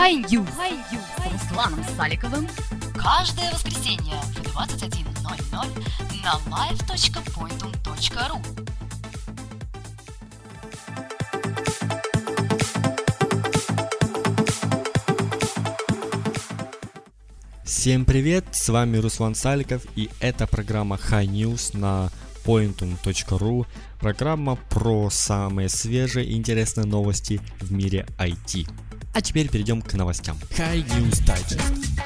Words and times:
High 0.00 0.16
News 0.16 0.48
с 0.48 1.26
Русланом 1.30 1.84
Саликовым 1.94 2.48
каждое 2.94 3.52
воскресенье 3.52 4.14
в 4.34 4.40
21.00 4.56 5.04
на 6.24 6.38
live.pointum.ru 6.56 8.40
Всем 17.62 18.06
привет, 18.06 18.46
с 18.52 18.70
вами 18.70 18.96
Руслан 18.96 19.34
Саликов 19.34 19.82
и 19.96 20.08
это 20.20 20.46
программа 20.46 20.96
High 20.96 21.26
News 21.26 21.76
на 21.76 22.08
pointum.ru 22.46 23.66
Программа 24.00 24.56
про 24.70 25.10
самые 25.10 25.68
свежие 25.68 26.24
и 26.24 26.38
интересные 26.38 26.86
новости 26.86 27.42
в 27.60 27.70
мире 27.70 28.06
IT. 28.18 28.66
А 29.12 29.20
теперь 29.20 29.48
перейдем 29.48 29.82
к 29.82 29.92
новостям. 29.94 30.38
High 30.56 30.86
News 30.86 31.24
Digest. 31.24 32.00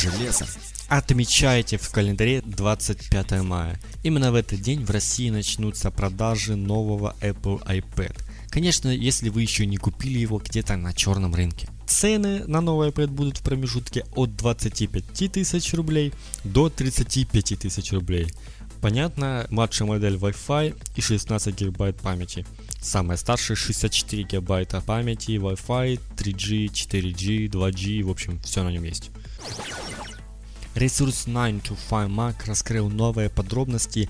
Железо. 0.00 0.46
Отмечайте 0.88 1.78
в 1.78 1.90
календаре 1.90 2.42
25 2.42 3.42
мая. 3.42 3.80
Именно 4.04 4.30
в 4.30 4.36
этот 4.36 4.60
день 4.60 4.84
в 4.84 4.90
России 4.90 5.30
начнутся 5.30 5.90
продажи 5.90 6.54
нового 6.54 7.16
Apple 7.20 7.60
iPad. 7.66 8.16
Конечно, 8.50 8.88
если 8.88 9.30
вы 9.30 9.42
еще 9.42 9.66
не 9.66 9.78
купили 9.78 10.20
его 10.20 10.38
где-то 10.38 10.76
на 10.76 10.92
черном 10.92 11.34
рынке. 11.34 11.68
Цены 11.88 12.44
на 12.46 12.60
новый 12.60 12.90
iPad 12.90 13.08
будут 13.08 13.38
в 13.38 13.42
промежутке 13.42 14.04
от 14.14 14.36
25 14.36 15.32
тысяч 15.32 15.74
рублей 15.74 16.12
до 16.44 16.68
35 16.68 17.58
тысяч 17.58 17.92
рублей. 17.92 18.28
Понятно, 18.80 19.46
младшая 19.50 19.88
модель 19.88 20.16
Wi-Fi 20.16 20.76
и 20.94 21.00
16 21.00 21.54
гигабайт 21.54 21.96
памяти. 21.96 22.46
Самая 22.80 23.16
старшая 23.16 23.56
64 23.56 24.22
гигабайта 24.22 24.80
памяти, 24.80 25.32
Wi-Fi, 25.32 26.00
3G, 26.16 26.66
4G, 26.66 27.48
2G, 27.48 28.02
в 28.04 28.10
общем, 28.10 28.38
все 28.40 28.62
на 28.62 28.70
нем 28.70 28.84
есть. 28.84 29.10
Ресурс 30.74 31.26
9to5Mac 31.26 32.46
раскрыл 32.46 32.90
новые 32.90 33.30
подробности 33.30 34.08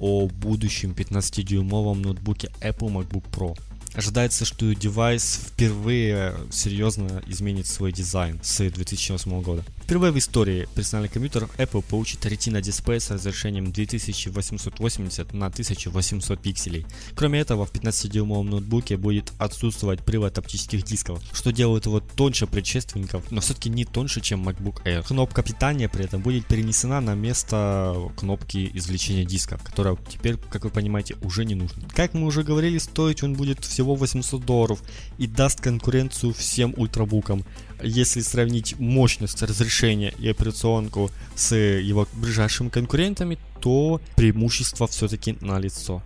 о 0.00 0.26
будущем 0.26 0.90
15-дюймовом 0.90 2.02
ноутбуке 2.02 2.50
Apple 2.60 2.90
MacBook 2.90 3.24
Pro. 3.30 3.56
Ожидается, 3.94 4.44
что 4.44 4.74
девайс 4.74 5.40
впервые 5.48 6.34
серьезно 6.50 7.22
изменит 7.26 7.66
свой 7.66 7.92
дизайн 7.92 8.38
с 8.42 8.58
2008 8.58 9.42
года. 9.42 9.64
Впервые 9.82 10.12
в 10.12 10.18
истории 10.18 10.68
персональных 10.74 11.12
компьютеров 11.12 11.50
Apple 11.56 11.82
получит 11.82 12.24
Retina 12.26 12.60
дисплей 12.60 13.00
с 13.00 13.10
разрешением 13.10 13.72
2880 13.72 15.32
на 15.32 15.46
1800 15.46 16.40
пикселей. 16.40 16.86
Кроме 17.14 17.40
этого, 17.40 17.66
в 17.66 17.72
15-дюймовом 17.72 18.50
ноутбуке 18.50 18.96
будет 18.96 19.32
отсутствовать 19.38 20.04
привод 20.04 20.38
оптических 20.38 20.84
дисков, 20.84 21.20
что 21.32 21.50
делает 21.50 21.86
его 21.86 22.00
тоньше 22.00 22.46
предшественников, 22.46 23.30
но 23.30 23.40
все-таки 23.40 23.70
не 23.70 23.84
тоньше, 23.84 24.20
чем 24.20 24.48
MacBook 24.48 24.82
Air. 24.84 25.06
Кнопка 25.06 25.42
питания 25.42 25.88
при 25.88 26.04
этом 26.04 26.20
будет 26.20 26.46
перенесена 26.46 27.00
на 27.00 27.14
место 27.14 27.96
кнопки 28.16 28.70
извлечения 28.74 29.24
дисков, 29.24 29.62
которая 29.62 29.96
теперь, 30.08 30.36
как 30.36 30.64
вы 30.64 30.70
понимаете, 30.70 31.16
уже 31.22 31.44
не 31.44 31.54
нужна. 31.54 31.82
Как 31.94 32.14
мы 32.14 32.26
уже 32.26 32.42
говорили, 32.42 32.78
стоить 32.78 33.22
он 33.22 33.34
будет 33.34 33.64
всего 33.64 33.77
800 33.82 34.44
долларов 34.44 34.82
и 35.18 35.26
даст 35.26 35.60
конкуренцию 35.60 36.32
всем 36.32 36.74
ультрабукам 36.76 37.44
если 37.82 38.20
сравнить 38.20 38.78
мощность 38.78 39.42
разрешения 39.42 40.12
и 40.18 40.28
операционку 40.28 41.10
с 41.34 41.54
его 41.54 42.06
ближайшими 42.14 42.68
конкурентами, 42.68 43.38
то 43.60 44.00
преимущество 44.16 44.86
все-таки 44.86 45.36
налицо. 45.40 46.02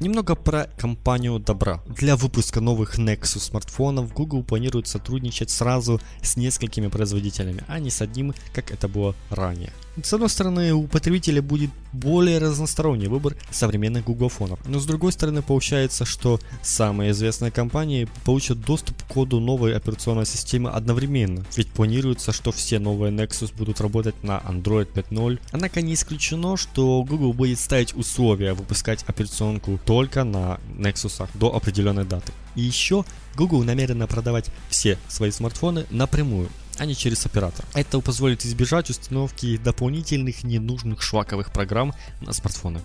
Немного 0.00 0.34
про 0.34 0.64
компанию 0.78 1.38
Добра. 1.38 1.82
Для 1.86 2.16
выпуска 2.16 2.60
новых 2.62 2.98
Nexus 2.98 3.40
смартфонов 3.40 4.14
Google 4.14 4.42
планирует 4.42 4.88
сотрудничать 4.88 5.50
сразу 5.50 6.00
с 6.22 6.36
несколькими 6.36 6.86
производителями, 6.86 7.64
а 7.68 7.78
не 7.78 7.90
с 7.90 8.00
одним, 8.00 8.34
как 8.54 8.70
это 8.70 8.88
было 8.88 9.14
ранее. 9.28 9.72
С 10.02 10.12
одной 10.12 10.28
стороны, 10.28 10.72
у 10.72 10.86
потребителя 10.86 11.42
будет 11.42 11.70
более 11.92 12.38
разносторонний 12.38 13.08
выбор 13.08 13.36
современных 13.50 14.04
гуглофонов, 14.04 14.60
но 14.66 14.78
с 14.78 14.86
другой 14.86 15.12
стороны 15.12 15.42
получается, 15.42 16.04
что 16.04 16.40
самые 16.62 17.10
известные 17.10 17.50
компании 17.50 18.08
получат 18.24 18.60
доступ 18.60 19.02
к 19.02 19.06
коду 19.06 19.40
новой 19.40 19.76
операционной 19.76 20.26
системы 20.26 20.70
одновременно, 20.70 21.44
ведь 21.56 21.68
планируется, 21.68 22.32
что 22.32 22.52
все 22.52 22.78
новые 22.78 23.12
Nexus 23.12 23.54
будут 23.56 23.80
работать 23.80 24.22
на 24.22 24.38
Android 24.38 24.92
5.0, 24.92 25.40
однако 25.52 25.82
не 25.82 25.94
исключено, 25.94 26.56
что 26.56 27.02
Google 27.02 27.32
будет 27.32 27.58
ставить 27.58 27.94
условия 27.94 28.54
выпускать 28.54 29.04
операционку 29.06 29.80
только 29.84 30.24
на 30.24 30.60
Nexus 30.76 31.28
до 31.34 31.54
определенной 31.54 32.04
даты. 32.04 32.32
И 32.54 32.62
еще 32.62 33.04
Google 33.36 33.62
намерена 33.64 34.06
продавать 34.06 34.46
все 34.68 34.98
свои 35.08 35.30
смартфоны 35.30 35.86
напрямую, 35.90 36.48
а 36.80 36.86
не 36.86 36.96
через 36.96 37.26
оператор. 37.26 37.66
Это 37.74 38.00
позволит 38.00 38.46
избежать 38.46 38.88
установки 38.88 39.58
дополнительных 39.58 40.44
ненужных 40.44 41.02
шваковых 41.02 41.52
программ 41.52 41.92
на 42.22 42.32
смартфоны. 42.32 42.80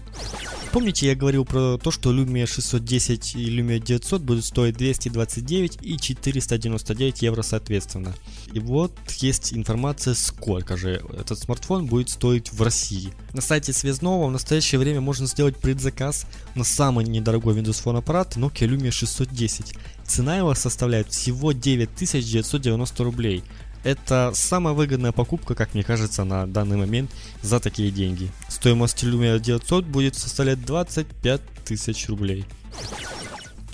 Помните, 0.73 1.07
я 1.07 1.15
говорил 1.15 1.45
про 1.45 1.77
то, 1.77 1.91
что 1.91 2.11
Lumia 2.11 2.45
610 2.45 3.35
и 3.35 3.57
Lumia 3.57 3.79
900 3.79 4.21
будут 4.21 4.43
стоить 4.43 4.75
229 4.75 5.77
и 5.81 5.97
499 5.97 7.21
евро 7.21 7.41
соответственно. 7.41 8.13
И 8.51 8.59
вот 8.59 8.91
есть 9.19 9.53
информация, 9.53 10.13
сколько 10.13 10.75
же 10.75 11.01
этот 11.17 11.39
смартфон 11.39 11.85
будет 11.85 12.09
стоить 12.09 12.51
в 12.51 12.61
России. 12.61 13.13
На 13.31 13.41
сайте 13.41 13.71
Связного 13.71 14.27
в 14.27 14.31
настоящее 14.31 14.79
время 14.79 14.99
можно 14.99 15.25
сделать 15.25 15.55
предзаказ 15.55 16.25
на 16.55 16.65
самый 16.65 17.05
недорогой 17.05 17.55
Windows 17.55 17.81
Phone 17.81 17.99
аппарат 17.99 18.35
Nokia 18.35 18.67
Lumia 18.67 18.91
610. 18.91 19.73
Цена 20.05 20.37
его 20.37 20.53
составляет 20.53 21.07
всего 21.07 21.53
9990 21.53 23.03
рублей. 23.03 23.43
Это 23.85 24.31
самая 24.33 24.73
выгодная 24.73 25.11
покупка, 25.11 25.53
как 25.53 25.75
мне 25.75 25.83
кажется, 25.83 26.23
на 26.23 26.47
данный 26.47 26.75
момент 26.75 27.11
за 27.43 27.59
такие 27.59 27.91
деньги. 27.91 28.31
Стоимость 28.49 29.03
Lumia 29.03 29.39
900 29.39 29.85
будет 29.85 30.15
составлять 30.15 30.65
25 30.65 31.41
тысяч 31.63 32.09
рублей. 32.09 32.45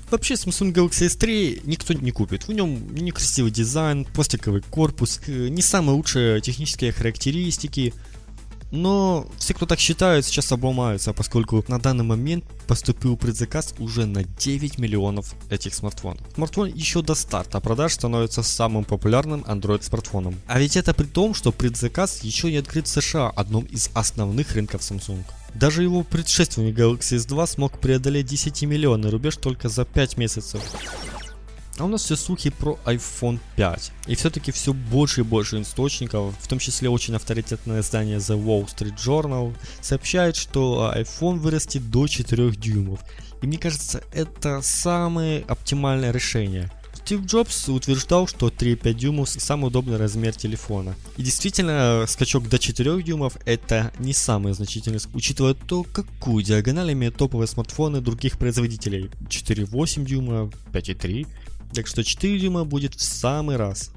Вообще 0.10 0.34
Samsung 0.34 0.74
Galaxy 0.74 1.08
S3 1.08 1.62
никто 1.64 1.94
не 1.94 2.12
купит. 2.12 2.50
В 2.50 2.52
нем 2.52 2.94
некрасивый 2.94 3.52
дизайн, 3.52 4.04
пластиковый 4.04 4.62
корпус, 4.70 5.22
э, 5.28 5.48
не 5.48 5.62
самые 5.62 5.96
лучшие 5.96 6.42
технические 6.42 6.92
характеристики, 6.92 7.94
но 8.72 9.28
все, 9.38 9.54
кто 9.54 9.66
так 9.66 9.80
считают, 9.80 10.26
сейчас 10.26 10.52
обломаются, 10.52 11.14
поскольку 11.14 11.64
на 11.68 11.80
данный 11.80 12.04
момент 12.04 12.46
поступил 12.68 13.18
предзаказ 13.18 13.76
уже 13.80 14.06
на 14.06 14.24
9 14.24 14.78
миллионов 14.78 15.36
этих 15.50 15.74
смартфонов. 15.74 16.22
Смартфон 16.36 16.68
еще 16.68 17.02
до 17.02 17.16
старта 17.16 17.60
продаж 17.60 17.94
становится 17.94 18.44
самым 18.44 18.86
популярным 18.86 19.42
Android 19.42 19.84
смартфоном. 19.84 20.36
А 20.48 20.60
ведь 20.60 20.78
это 20.78 20.94
при 20.94 21.06
том, 21.06 21.34
что 21.34 21.52
предзаказ 21.52 22.24
еще 22.24 22.50
не 22.50 22.58
открыт 22.58 22.88
в 22.88 22.90
США, 22.90 23.30
одном 23.30 23.66
из 23.66 23.90
основных 23.94 24.56
рынков 24.56 24.82
Samsung. 24.82 25.24
Даже 25.54 25.84
его 25.84 26.04
предшественник 26.04 26.78
Galaxy 26.78 27.18
S2 27.18 27.48
смог 27.48 27.80
преодолеть 27.80 28.28
10 28.28 28.64
миллионный 28.64 29.10
рубеж 29.10 29.36
только 29.36 29.68
за 29.68 29.84
5 29.84 30.18
месяцев. 30.18 30.62
А 31.82 31.84
у 31.84 31.88
нас 31.88 32.04
все 32.04 32.16
слухи 32.16 32.52
про 32.52 32.78
iPhone 32.86 33.40
5. 33.56 33.92
И 34.06 34.14
все-таки 34.14 34.52
все 34.52 34.72
больше 34.72 35.22
и 35.22 35.24
больше 35.24 35.60
источников, 35.60 36.36
в 36.40 36.48
том 36.48 36.60
числе 36.60 36.90
очень 36.90 37.16
авторитетное 37.16 37.82
издание 37.82 38.18
The 38.18 38.40
Wall 38.40 38.68
Street 38.68 38.96
Journal, 38.96 39.56
сообщает, 39.82 40.36
что 40.36 40.94
iPhone 40.96 41.40
вырастет 41.40 41.90
до 41.90 42.06
4 42.06 42.52
дюймов. 42.52 43.00
И 43.42 43.48
мне 43.48 43.58
кажется, 43.58 44.04
это 44.14 44.62
самое 44.62 45.44
оптимальное 45.48 46.12
решение. 46.12 46.70
Стив 46.94 47.26
Джобс 47.26 47.68
утверждал, 47.68 48.28
что 48.28 48.50
3,5 48.50 48.94
дюймов 48.94 49.30
самый 49.30 49.68
удобный 49.68 49.98
размер 49.98 50.36
телефона. 50.36 50.96
И 51.18 51.24
действительно, 51.24 52.06
скачок 52.08 52.48
до 52.48 52.60
4 52.60 53.02
дюймов 53.02 53.38
это 53.46 53.92
не 53.98 54.14
самый 54.14 54.54
значительный, 54.54 55.00
учитывая 55.14 55.56
то, 55.56 55.84
какую 55.84 56.44
диагональ 56.44 56.94
имеют 56.94 57.18
топовые 57.18 57.48
смартфоны 57.48 58.02
других 58.02 58.38
производителей. 58.38 59.10
4,8 59.30 60.06
дюйма, 60.06 60.52
5,3. 60.72 61.28
Так 61.74 61.88
что 61.88 62.04
4 62.04 62.40
дюйма 62.40 62.66
будет 62.66 62.96
в 62.96 63.02
самый 63.02 63.56
раз. 63.56 63.92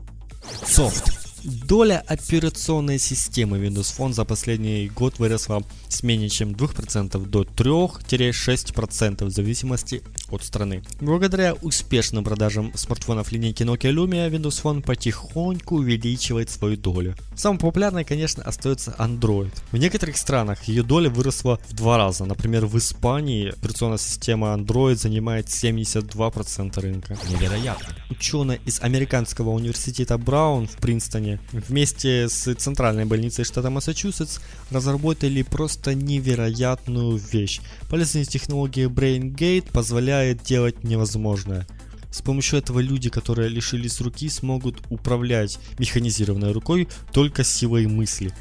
Софт. 0.66 1.24
Доля 1.44 2.02
операционной 2.06 2.98
системы 2.98 3.58
Windows 3.58 3.94
Phone 3.94 4.14
за 4.14 4.24
последний 4.24 4.88
год 4.88 5.18
выросла 5.18 5.62
с 5.88 6.02
менее 6.02 6.30
чем 6.30 6.52
2% 6.52 7.26
до 7.26 7.42
3-6% 7.42 9.24
в 9.26 9.30
зависимости 9.30 10.02
от 10.34 10.44
страны. 10.44 10.82
Благодаря 11.00 11.54
успешным 11.54 12.24
продажам 12.24 12.72
смартфонов 12.74 13.32
линейки 13.32 13.62
Nokia 13.62 13.92
Lumia, 13.92 14.30
Windows 14.30 14.62
Phone 14.62 14.82
потихоньку 14.82 15.76
увеличивает 15.76 16.50
свою 16.50 16.76
долю. 16.76 17.14
Самой 17.36 17.58
популярной, 17.58 18.04
конечно, 18.04 18.42
остается 18.42 18.94
Android. 18.98 19.52
В 19.72 19.76
некоторых 19.76 20.16
странах 20.16 20.64
ее 20.64 20.82
доля 20.82 21.10
выросла 21.10 21.58
в 21.68 21.74
два 21.74 21.98
раза. 21.98 22.24
Например, 22.24 22.66
в 22.66 22.76
Испании 22.78 23.48
операционная 23.48 23.98
система 23.98 24.48
Android 24.48 24.96
занимает 24.96 25.46
72% 25.46 26.80
рынка. 26.80 27.16
Невероятно. 27.30 27.94
Ученые 28.10 28.60
из 28.64 28.80
американского 28.80 29.50
университета 29.50 30.18
Браун 30.18 30.66
в 30.66 30.76
Принстоне 30.76 31.40
вместе 31.52 32.28
с 32.28 32.54
Центральной 32.54 33.04
больницей 33.04 33.44
штата 33.44 33.70
Массачусетс 33.70 34.38
разработали 34.70 35.42
просто 35.42 35.94
невероятную 35.94 37.16
вещь. 37.16 37.60
Полезная 37.88 38.24
технология 38.24 38.86
BrainGate 38.88 39.70
позволяет 39.70 40.23
позволяет 40.24 40.42
делать 40.42 40.84
невозможное. 40.84 41.66
С 42.10 42.22
помощью 42.22 42.58
этого 42.58 42.80
люди, 42.80 43.10
которые 43.10 43.48
лишились 43.48 44.00
руки, 44.00 44.28
смогут 44.28 44.76
управлять 44.88 45.58
механизированной 45.78 46.52
рукой 46.52 46.88
только 47.12 47.44
силой 47.44 47.86
мысли. 47.86 48.32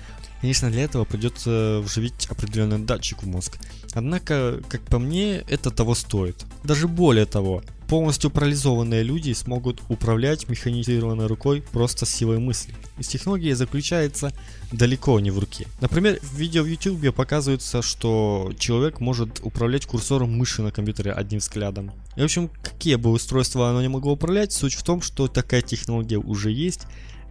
Конечно, 0.42 0.70
для 0.70 0.84
этого 0.84 1.06
придется 1.06 1.82
вживить 1.84 2.28
определенный 2.30 2.80
датчик 2.80 3.24
в 3.24 3.28
мозг. 3.28 3.58
Однако, 3.94 4.62
как 4.70 4.82
по 4.82 5.00
мне, 5.00 5.44
это 5.50 5.72
того 5.72 5.96
стоит. 5.96 6.46
Даже 6.64 6.88
более 6.88 7.26
того, 7.26 7.64
полностью 7.94 8.32
парализованные 8.32 9.04
люди 9.04 9.34
смогут 9.34 9.80
управлять 9.88 10.50
механизированной 10.50 11.28
рукой 11.28 11.62
просто 11.62 12.08
силой 12.08 12.40
мысли. 12.40 12.74
И 12.98 13.04
технология 13.04 13.56
заключается 13.56 14.32
далеко 14.72 15.20
не 15.20 15.30
в 15.30 15.38
руке. 15.38 15.68
Например, 15.80 16.18
в 16.24 16.34
видео 16.36 16.64
в 16.64 16.66
YouTube 16.66 17.14
показывается, 17.14 17.84
что 17.84 18.52
человек 18.58 19.00
может 19.00 19.42
управлять 19.44 19.86
курсором 19.86 20.36
мыши 20.36 20.64
на 20.64 20.72
компьютере 20.72 21.12
одним 21.12 21.38
взглядом. 21.38 21.92
И 22.16 22.22
в 22.22 22.24
общем, 22.24 22.50
какие 22.64 22.96
бы 22.96 23.12
устройства 23.12 23.70
оно 23.70 23.84
не 23.84 23.90
могло 23.90 24.14
управлять, 24.14 24.54
суть 24.54 24.74
в 24.74 24.82
том, 24.82 25.04
что 25.04 25.28
такая 25.28 25.62
технология 25.62 26.18
уже 26.18 26.50
есть, 26.50 26.88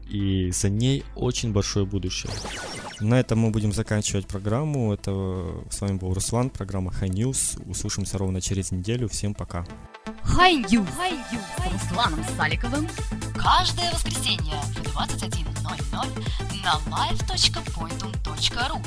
и 0.08 0.52
за 0.52 0.68
ней 0.68 1.02
очень 1.16 1.52
большое 1.52 1.86
будущее. 1.86 2.30
На 3.00 3.18
этом 3.18 3.40
мы 3.40 3.50
будем 3.50 3.72
заканчивать 3.72 4.28
программу. 4.28 4.94
Это 4.94 5.44
с 5.70 5.80
вами 5.80 5.96
был 5.96 6.14
Руслан, 6.14 6.50
программа 6.50 6.92
High 6.92 7.10
News. 7.10 7.68
Услышимся 7.68 8.16
ровно 8.16 8.40
через 8.40 8.70
неделю. 8.70 9.08
Всем 9.08 9.34
пока. 9.34 9.66
High 10.24 10.62
News 10.70 10.88
с 11.58 11.72
Русланом 11.72 12.24
Саликовым 12.36 12.88
каждое 13.34 13.90
воскресенье 13.92 14.54
в 14.62 14.82
21.00 14.96 16.62
на 16.62 16.74
live.pointum.ru 16.94 18.80